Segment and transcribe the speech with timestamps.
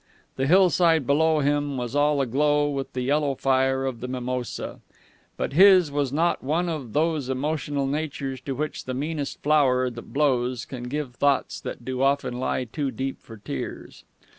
[0.35, 4.79] The hillside below him was all aglow with the yellow fire of the mimosa.
[5.37, 10.11] But his was not one of those emotional natures to which the meanest flower that
[10.11, 14.03] blows can give thoughts that do often lie too deep for tears.